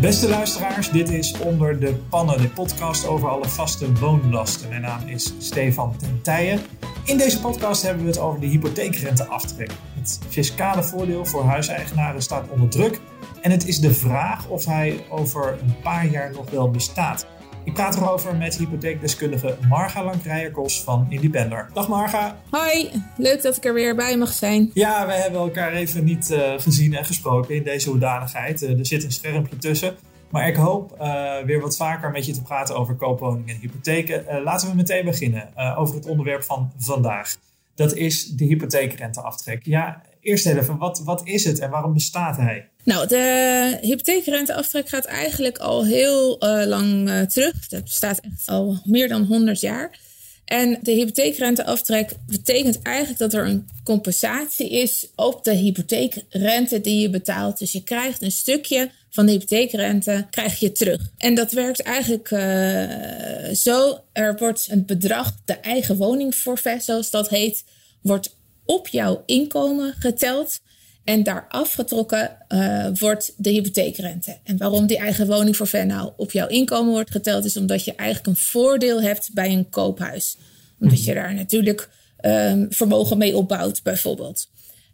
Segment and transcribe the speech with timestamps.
[0.00, 4.68] Beste luisteraars, dit is Onder de Pannen, de podcast over alle vaste woonlasten.
[4.68, 6.60] Mijn naam is Stefan Tentijen.
[7.04, 9.70] In deze podcast hebben we het over de hypotheekrenteaftrek.
[9.94, 13.00] Het fiscale voordeel voor huiseigenaren staat onder druk.
[13.40, 17.26] En het is de vraag of hij over een paar jaar nog wel bestaat.
[17.68, 21.68] Ik praat erover met hypotheekdeskundige Marga Lankrijerkos van Independer.
[21.74, 22.36] Dag Marga.
[22.50, 24.70] Hoi, leuk dat ik er weer bij mag zijn.
[24.74, 28.62] Ja, we hebben elkaar even niet eh, gezien en gesproken in deze hoedanigheid.
[28.62, 29.96] Eh, er zit een schermpje tussen.
[30.30, 34.42] Maar ik hoop eh, weer wat vaker met je te praten over koopwoningen en hypotheken.
[34.42, 37.36] Laten we meteen beginnen over het onderwerp van vandaag.
[37.74, 39.64] Dat is de hypotheekrenteaftrek.
[39.64, 42.68] Ja, eerst even, wat, wat is het en waarom bestaat hij?
[42.88, 47.68] Nou, de hypotheekrenteaftrek gaat eigenlijk al heel eh, lang eh, terug.
[47.68, 49.98] Dat bestaat echt al meer dan 100 jaar.
[50.44, 57.10] En de hypotheekrenteaftrek betekent eigenlijk dat er een compensatie is op de hypotheekrente die je
[57.10, 57.58] betaalt.
[57.58, 61.10] Dus je krijgt een stukje van de hypotheekrente krijg je terug.
[61.18, 63.98] En dat werkt eigenlijk eh, zo.
[64.12, 67.64] Er wordt een bedrag, de eigen woningforfait zoals dat heet,
[68.02, 70.60] wordt op jouw inkomen geteld.
[71.08, 74.38] En daar afgetrokken eh, wordt de hypotheekrente.
[74.44, 78.28] En waarom die eigen woningforfait nou op jouw inkomen wordt geteld, is omdat je eigenlijk
[78.28, 80.36] een voordeel hebt bij een koophuis.
[80.80, 84.48] Omdat je daar natuurlijk ehm, vermogen mee opbouwt, bijvoorbeeld.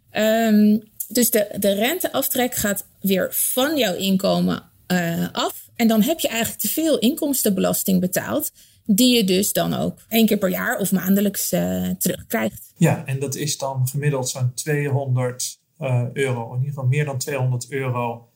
[0.09, 5.69] Ehm, dus de, de renteaftrek gaat weer van jouw inkomen eh, af.
[5.75, 8.51] En dan heb je eigenlijk te veel inkomstenbelasting betaald.
[8.85, 12.73] Die je dus dan ook één keer per jaar of maandelijks eh, terugkrijgt.
[12.77, 16.49] Ja, en dat is dan gemiddeld zo'n 200 eh, euro.
[16.49, 18.29] In ieder geval meer dan 200 euro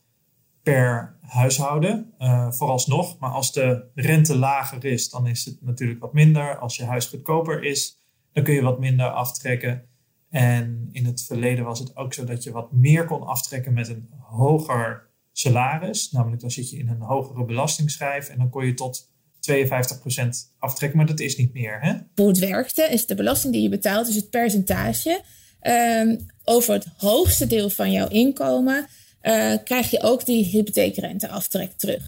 [0.62, 2.14] per huishouden.
[2.18, 3.18] eh, vooralsnog.
[3.18, 6.58] Maar als de rente lager is, dan is het natuurlijk wat minder.
[6.58, 7.98] Als je huis goedkoper is,
[8.32, 9.84] dan kun je wat minder aftrekken.
[10.30, 13.88] En in het verleden was het ook zo dat je wat meer kon aftrekken met
[13.88, 16.10] een hoger salaris.
[16.10, 20.98] Namelijk dan zit je in een hogere belastingschijf en dan kon je tot 52% aftrekken.
[20.98, 21.92] Maar dat is niet meer, hè?
[22.14, 25.22] Hoe het werkte is de belasting die je betaalt, dus het percentage.
[25.60, 28.86] Ehm, over het hoogste deel van jouw inkomen
[29.20, 32.02] eh, krijg je ook die hypotheekrenteaftrek terug.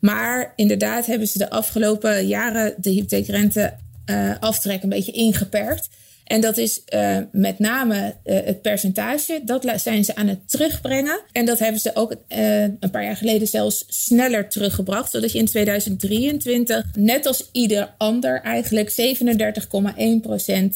[0.00, 5.88] Maar inderdaad hebben ze de afgelopen jaren de hypotheekrenteaftrek een beetje ingeperkt.
[6.24, 9.40] En dat is eh, met name eh, het percentage.
[9.44, 11.20] Dat zijn ze aan het terugbrengen.
[11.32, 15.10] En dat hebben ze ook eh, een paar jaar geleden zelfs sneller teruggebracht.
[15.10, 19.16] Zodat je in 2023, net als ieder ander, eigenlijk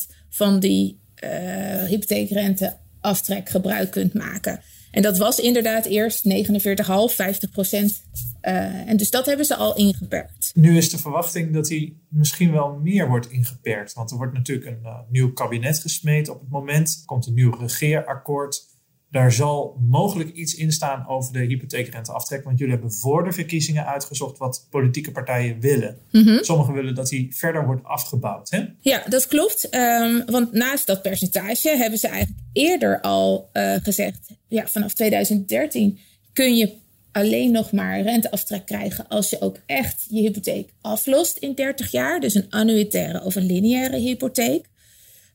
[0.08, 4.60] 37,1% van die eh hypotheekrenteaftrek gebruik kunt maken.
[4.90, 8.02] En dat was inderdaad eerst 49,5, 50 procent.
[8.40, 10.52] en dus dat hebben ze al ingeperkt.
[10.54, 13.92] Nu is de verwachting dat hij misschien wel meer wordt ingeperkt.
[13.92, 17.02] Want er wordt natuurlijk een eh, nieuw kabinet gesmeed op het moment.
[17.04, 18.67] Komt een nieuw regeerakkoord.
[19.10, 22.44] Daar zal mogelijk iets in staan over de hypotheekrenteaftrek.
[22.44, 25.98] Want jullie hebben voor de verkiezingen uitgezocht wat politieke partijen willen.
[26.40, 28.50] Sommigen willen dat hij verder wordt afgebouwd.
[28.50, 28.64] Hè?
[28.80, 29.68] Ja, dat klopt.
[29.68, 35.98] Ehm, want naast dat percentage hebben ze eigenlijk eerder al eh, gezegd: ja, vanaf 2013
[36.32, 36.76] kun je
[37.12, 42.20] alleen nog maar renteaftrek krijgen als je ook echt je hypotheek aflost in 30 jaar.
[42.20, 44.66] Dus een annuitaire of een lineaire hypotheek.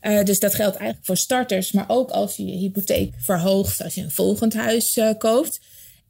[0.03, 3.96] Eh, dus dat geldt eigenlijk voor starters, maar ook als je je hypotheek verhoogt als
[3.96, 5.59] je een volgend huis eh, koopt.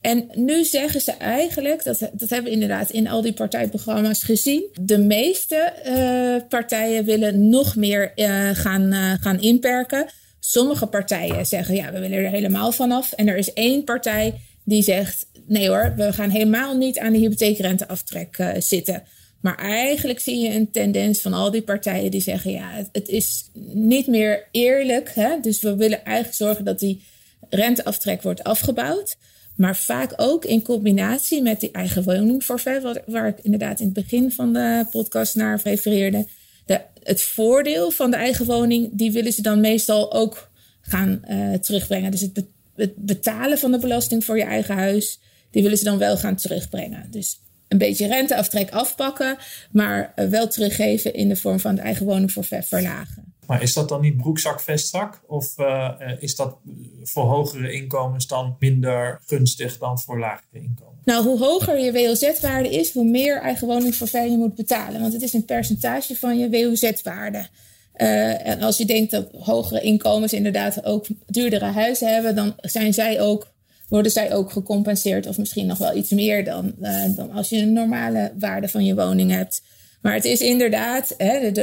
[0.01, 4.63] En nu zeggen ze eigenlijk, dat, dat hebben we inderdaad in al die partijprogramma's gezien.
[4.81, 8.11] De meeste eh, partijen willen nog meer
[8.53, 10.05] gaan, gaan inperken.
[10.39, 13.11] Sommige partijen zeggen, ja, we willen er helemaal vanaf.
[13.11, 14.33] En er is één partij
[14.63, 19.03] die zegt, nee hoor, we gaan helemaal niet aan de hypotheekrenteaftrek zitten.
[19.43, 23.49] Maar eigenlijk zie je een tendens van al die partijen die zeggen: ja, het, is
[23.73, 25.11] niet meer eerlijk.
[25.13, 25.39] Hè?
[25.41, 27.03] Dus we willen eigenlijk zorgen dat die
[27.49, 29.15] renteaftrek wordt afgebouwd.
[29.55, 33.93] Maar vaak ook in combinatie met die eigen woningforfait, wat- waar ik inderdaad in het
[33.93, 36.27] begin van de podcast naar refereerde.
[36.65, 40.49] De, het voordeel van de eigen woning, die willen ze dan meestal ook
[40.81, 42.11] gaan eh, terugbrengen.
[42.11, 42.21] Dus
[42.75, 45.19] het betalen van de belasting voor je eigen huis,
[45.51, 47.07] die willen ze dan wel gaan terugbrengen.
[47.11, 47.39] Dus
[47.73, 49.37] een beetje renteaftrek afpakken,
[49.71, 53.33] maar eh, wel teruggeven in de vorm van de eigen woningforfait verlagen.
[53.47, 55.21] Maar is dat dan niet broekzak, vestzak?
[55.27, 56.57] Of eh, eh, is dat
[57.03, 61.01] voor hogere inkomens dan minder gunstig dan voor lagere inkomens?
[61.05, 65.01] Nou, hoe hoger je WOZ-waarde is, hoe meer eigen woningforfait je moet betalen.
[65.01, 67.47] Want het is een percentage van je WOZ-waarde.
[67.97, 72.93] Uh, en als je denkt dat hogere inkomens inderdaad ook duurdere huizen hebben, dan zijn
[72.93, 73.52] zij ook,
[73.93, 77.57] worden zij ook gecompenseerd of misschien nog wel iets meer dan, uh, dan als je
[77.57, 79.61] een normale waarde van je woning hebt.
[80.01, 81.57] Maar het is inderdaad, hè, het,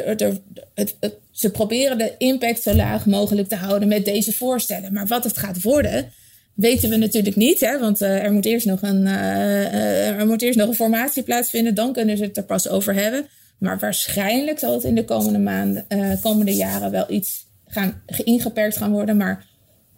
[0.75, 4.93] het, ze proberen de impact zo laag mogelijk te houden met deze voorstellen.
[4.93, 6.12] Maar wat het gaat worden,
[6.55, 7.61] weten we natuurlijk niet.
[7.61, 11.75] Hè, want uh, er, moet eerst nog een, er moet eerst nog een formatie plaatsvinden.
[11.75, 13.26] Dan kunnen ze het er pas over hebben.
[13.59, 15.87] Maar waarschijnlijk zal het in de komende maanden,
[16.21, 19.17] komende jaren wel iets gaan, ingeperkt gaan worden.
[19.17, 19.47] Maar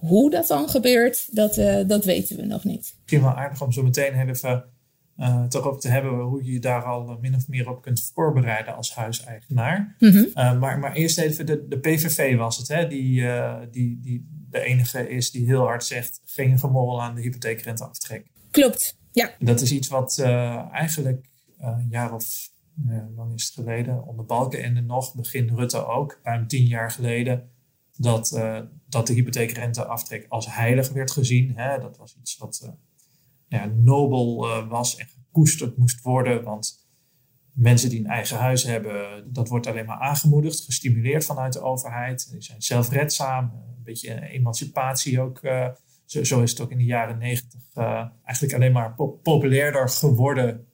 [0.08, 2.94] hoe dat dan gebeurt, dat, uh, dat weten we nog niet.
[2.99, 4.64] Misschien wel aardig om zo meteen even
[5.19, 8.10] uh, toch op te hebben hoe je je daar al min of meer op kunt
[8.14, 9.96] voorbereiden als huiseigenaar.
[9.99, 10.58] Mm -hmm.
[10.58, 13.25] maar, maar eerst even, de, de PVV was het, hè, die,
[13.70, 18.26] die, die de enige is die heel hard zegt: geen gemorrel aan de hypotheekrenteaftrek.
[18.50, 19.31] Klopt, ja.
[19.38, 20.19] Dat is iets wat
[20.72, 21.26] eigenlijk
[21.58, 22.50] een jaar of
[23.16, 27.50] lang is het geleden, onder Balkenende nog, begin Rutte ook, ruim tien jaar geleden,
[27.96, 31.56] dat, uh, dat de hypotheekrenteaftrek als heilig werd gezien.
[31.56, 31.78] Hè?
[31.78, 32.70] Dat was iets wat uh,
[33.48, 36.86] ja, nobel uh, was en gekoesterd moest worden, want
[37.52, 42.30] mensen die een eigen huis hebben, dat wordt alleen maar aangemoedigd, gestimuleerd vanuit de overheid.
[42.30, 45.40] Die zijn zelfredzaam, een beetje emancipatie ook.
[46.04, 47.60] Zo, zo, is het ook in de jaren negentig
[48.24, 50.66] eigenlijk alleen maar populairder geworden,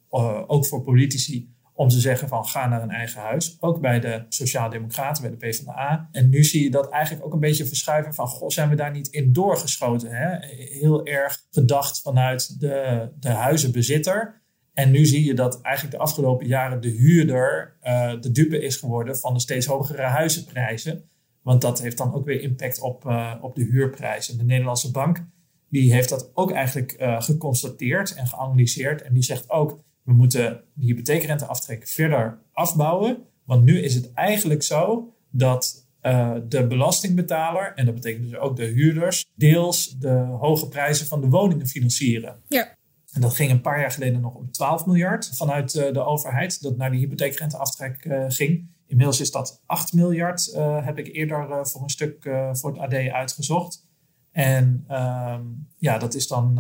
[0.47, 3.57] ook voor politici om te zeggen van ga naar een eigen huis.
[3.61, 6.09] Ook bij de Sociaaldemocraten, bij de PvdA.
[6.13, 8.91] En nu zie je dat eigenlijk ook een beetje verschuiven van goh, zijn we daar
[8.91, 10.11] niet in doorgeschoten?
[10.11, 10.47] Hè?
[10.57, 14.43] Heel erg gedacht vanuit de, de huizenbezitter.
[14.73, 18.77] En nu zie je dat eigenlijk de afgelopen jaren de huurder uh, de dupe is
[18.77, 21.09] geworden van de steeds hogere huizenprijzen.
[21.43, 24.39] Want dat heeft dan ook weer impact op, uh, op de huurprijzen.
[24.39, 25.25] De Nederlandse bank
[25.69, 29.03] die heeft dat ook eigenlijk uh, geconstateerd en geanalyseerd.
[29.03, 33.19] En die zegt ook, we moeten de hypotheekrenteaftrek verder afbouwen.
[33.45, 38.57] Want nu is het eigenlijk zo dat uh, de belastingbetaler, en dat betekent dus ook
[38.57, 42.43] de huurders, deels de hoge prijzen van de woningen financieren.
[42.47, 42.77] Ja.
[43.13, 46.63] En dat ging een paar jaar geleden nog om 12 miljard vanuit uh, de overheid,
[46.63, 48.69] dat naar de hypotheekrenteaftrek uh, ging.
[48.87, 50.53] Inmiddels is dat 8 miljard,
[50.83, 53.87] heb ik eerder voor een stuk voor het AD uitgezocht.
[54.31, 55.43] En ehm,
[55.77, 56.59] ja, dat is dan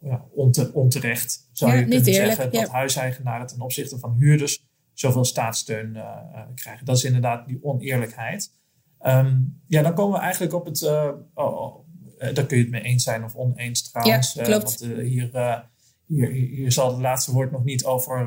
[0.00, 5.94] ja, onte, onterecht, zou je kunnen zeggen, dat huiseigenaren ten opzichte van huurders zoveel staatssteun
[5.94, 6.86] uh, krijgen.
[6.86, 8.52] Dat is inderdaad die oneerlijkheid.
[9.02, 10.80] Um, ja, dan komen we eigenlijk op het.
[10.80, 11.76] Uh, oh,
[12.18, 14.32] daar kun je het mee eens zijn of oneens trouwens.
[14.32, 14.80] Ja, klopt.
[14.80, 15.64] want hier,
[16.06, 18.26] hier, hier zal het laatste woord nog niet over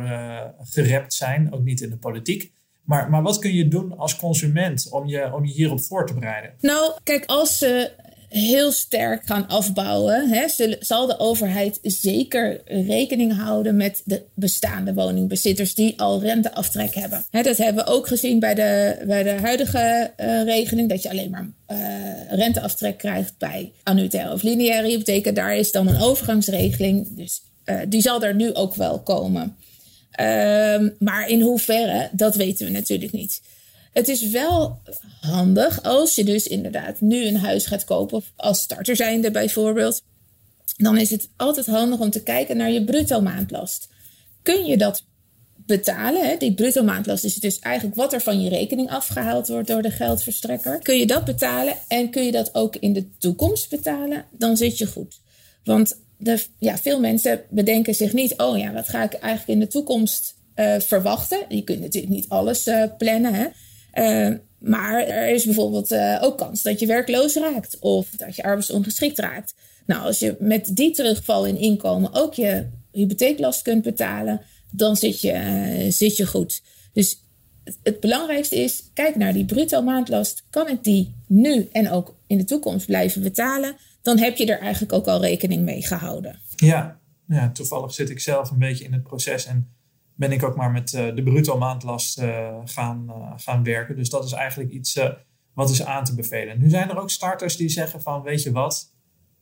[0.61, 2.53] gerept zijn, ook niet in de politiek.
[2.81, 6.13] Maar, maar wat kun je doen als consument om je, om je hierop voor te
[6.13, 6.53] bereiden?
[6.59, 7.91] Nou, kijk, als ze
[8.31, 10.45] heel sterk gaan afbouwen, hè,
[10.79, 17.25] zal de overheid zeker rekening houden met de bestaande woningbezitters die al renteaftrek hebben.
[17.29, 21.09] Hè, dat hebben we ook gezien bij de, bij de huidige uh, regeling, dat je
[21.09, 21.77] alleen maar uh,
[22.29, 25.33] renteaftrek krijgt bij annuitaire of lineaire hypotheken.
[25.33, 29.55] Daar is dan een overgangsregeling, dus uh, die zal er nu ook wel komen.
[30.11, 33.41] Ehm, maar in hoeverre, dat weten we natuurlijk niet.
[33.91, 34.81] Het is wel
[35.21, 40.03] handig als je dus inderdaad nu een huis gaat kopen, als starter zijnde bijvoorbeeld.
[40.77, 43.87] Dan is het altijd handig om te kijken naar je bruto maandlast.
[44.41, 45.03] Kun je dat
[45.65, 46.27] betalen?
[46.27, 46.37] Hè?
[46.37, 49.91] Die bruto maandlast is dus eigenlijk wat er van je rekening afgehaald wordt door de
[49.91, 50.79] geldverstrekker.
[50.79, 54.25] Kun je dat betalen en kun je dat ook in de toekomst betalen?
[54.31, 55.19] Dan zit je goed.
[55.63, 59.59] Want de, ja, veel mensen bedenken zich niet, oh ja, wat ga ik eigenlijk in
[59.59, 61.45] de toekomst uh, verwachten?
[61.49, 63.33] Je kunt natuurlijk niet alles uh, plannen.
[63.33, 63.47] Hè?
[63.93, 68.43] Uh, maar er is bijvoorbeeld uh, ook kans dat je werkloos raakt of dat je
[68.43, 69.53] arbeidsongeschikt raakt.
[69.85, 75.21] Nou, als je met die terugval in inkomen ook je hypotheeklast kunt betalen, dan zit
[75.21, 76.61] je, uh, zit je goed.
[76.93, 77.25] Dus
[77.63, 80.43] het, het, belangrijkste is, kijk naar die bruto maandlast.
[80.49, 83.75] Kan ik die nu en ook in de toekomst blijven betalen?
[84.01, 86.39] Dan heb je er eigenlijk ook al rekening mee gehouden.
[86.55, 89.73] Ja, ja toevallig zit ik zelf een beetje in het proces en
[90.21, 93.95] ben ik ook maar met uh, de bruto maandlast uh, gaan, uh, gaan werken.
[93.95, 94.99] Dus dat is eigenlijk iets
[95.53, 96.59] wat is aan te bevelen.
[96.59, 98.95] Nu zijn er ook starters die zeggen van, weet je wat,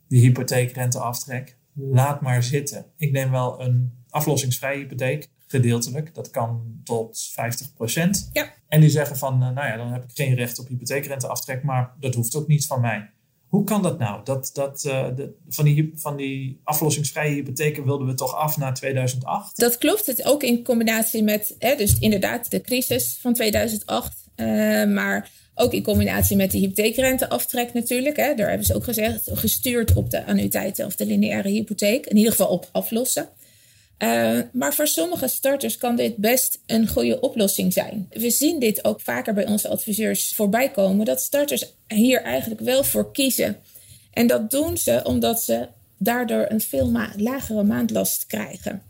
[0.07, 2.85] die hypotheekrenteaftrek, laat maar zitten.
[2.97, 6.15] Ik neem wel een aflossingsvrije hypotheek, gedeeltelijk.
[6.15, 8.29] Dat kan tot 50%.
[8.31, 8.53] Ja.
[8.67, 12.15] En die zeggen van, nou ja, dan heb ik geen recht op hypotheekrenteaftrek, maar dat
[12.15, 13.09] hoeft ook niet van mij.
[13.49, 14.23] Hoe kan dat nou?
[14.23, 18.71] Dat, dat, uh, de, van, die, van die aflossingsvrije hypotheken wilden we toch af na
[18.71, 19.57] 2008?
[19.57, 20.05] Dat klopt.
[20.05, 24.17] Het ook in combinatie met, hè, dus inderdaad, de crisis van 2008.
[24.35, 24.45] Uh,
[24.85, 28.17] maar ook in combinatie met de hypotheekrenteaftrek natuurlijk.
[28.17, 28.35] Hè.
[28.35, 32.05] Daar hebben ze ook gezegd, gestuurd op de annuïteiten of de lineaire hypotheek.
[32.05, 33.29] In ieder geval op aflossen.
[34.03, 38.07] Uh, maar voor sommige starters kan dit best een goede oplossing zijn.
[38.09, 42.83] We zien dit ook vaker bij onze adviseurs voorbij komen, dat starters hier eigenlijk wel
[42.83, 43.57] voor kiezen.
[44.13, 48.81] En dat doen ze omdat ze daardoor een veel ma lagere maandlast krijgen.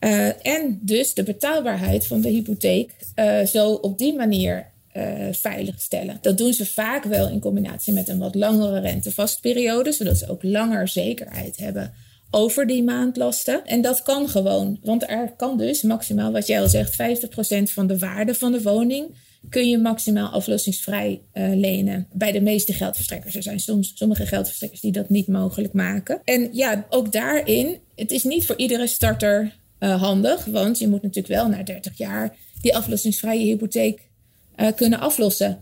[0.00, 6.18] Uh, en dus de betaalbaarheid van de hypotheek uh, zo op die manier uh, veiligstellen.
[6.20, 10.42] Dat doen ze vaak wel in combinatie met een wat langere rentevastperiode, zodat ze ook
[10.42, 11.94] langer zekerheid hebben
[12.30, 13.66] over die maandlasten.
[13.66, 17.86] En dat kan gewoon, want er kan dus maximaal, wat jij al zegt, 50% van
[17.86, 19.14] de waarde van de woning
[19.48, 23.34] kun je maximaal aflossingsvrij uh, lenen bij de meeste geldverstrekkers.
[23.34, 26.20] Er zijn soms sommige geldverstrekkers die dat niet mogelijk maken.
[26.24, 31.02] En ja, ook daarin, het is niet voor iedere starter uh, handig, want je moet
[31.02, 34.08] natuurlijk wel na 30 jaar die aflossingsvrije hypotheek
[34.56, 35.58] uh, kunnen aflossen.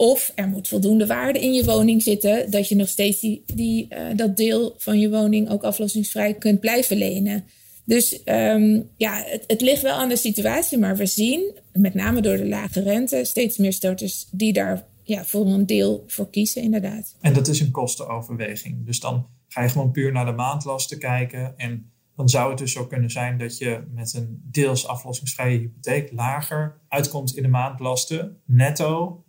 [0.00, 3.98] Of er moet voldoende waarde in je woning zitten, dat je nog steeds die, uh,
[4.16, 7.44] dat deel van je woning ook aflossingsvrij kunt blijven lenen.
[7.84, 12.20] Dus um, ja, het, het, ligt wel aan de situatie, maar we zien, met name
[12.20, 16.62] door de lage rente, steeds meer starters die daar ja, voor een deel voor kiezen,
[16.62, 17.16] inderdaad.
[17.20, 18.86] En dat is een kostenoverweging.
[18.86, 21.54] Dus dan ga je gewoon puur naar de maandlasten kijken.
[21.56, 26.12] En dan zou het dus zo kunnen zijn dat je met een deels aflossingsvrije hypotheek
[26.12, 29.24] lager uitkomt in de maandlasten, netto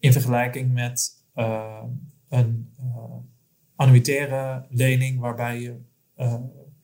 [0.00, 1.82] in vergelijking met uh,
[2.28, 3.16] een uh,
[3.76, 5.76] annuitaire lening waarbij je
[6.18, 6.34] uh,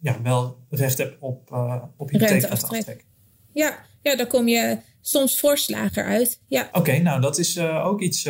[0.01, 1.53] ja, wel recht hebt op,
[1.97, 3.05] op hypotheekrenteaftrek.
[3.53, 6.43] Ja, ja, daar kom je soms fors lager uit.
[6.49, 6.67] Ja.
[6.69, 8.25] Oké, okay, nou dat is ook iets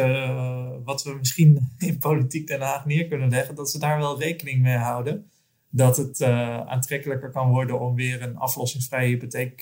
[0.84, 4.62] wat we misschien in politiek Den Haag neer kunnen leggen, dat ze daar wel rekening
[4.62, 5.30] mee houden.
[5.70, 9.58] Dat het aantrekkelijker kan worden om weer een aflossingsvrije hypotheek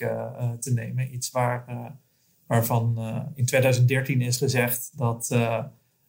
[0.61, 1.15] te nemen.
[1.15, 1.65] Iets waar
[2.55, 5.65] waarvan uh, in 2013 is gezegd dat, uh,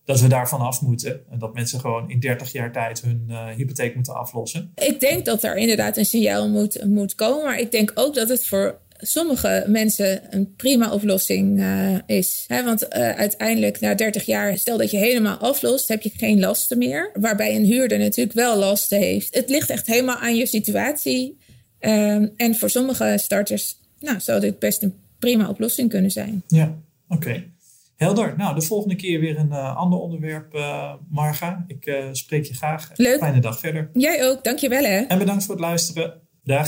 [0.06, 1.32] dat we daarvan af moeten.
[1.32, 4.72] En dat mensen gewoon in 30 jaar tijd hun uh, hypotheek moeten aflossen.
[4.75, 7.44] Ik denk dat er inderdaad een signaal moet, moet komen.
[7.44, 11.64] Maar ik denk ook dat het voor sommige mensen een prima oplossing
[12.06, 12.46] is.
[12.48, 17.12] Want uiteindelijk na 30 jaar, stel dat je helemaal aflost, heb je geen lasten meer.
[17.14, 19.36] Waarbij een huurder natuurlijk wel lasten heeft.
[19.36, 21.38] Het ligt echt helemaal aan je situatie.
[21.80, 26.44] Ehm, en voor sommige starters nou, zou dit best een prima oplossing kunnen zijn.
[26.48, 26.75] Ja,
[27.08, 27.44] oké.
[27.96, 28.34] Helder.
[28.38, 31.63] Nou, de volgende keer weer een uh, ander onderwerp, uh, Marga.
[31.67, 32.91] Ik uh, spreek je graag.
[32.96, 33.17] Leuk.
[33.20, 33.89] Fijne dag verder.
[33.94, 34.44] Jij ook.
[34.44, 35.00] Dankjewel hè.
[35.00, 36.22] En bedankt voor het luisteren.
[36.44, 36.67] Dag.